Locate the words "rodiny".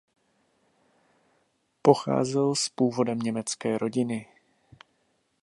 3.77-4.27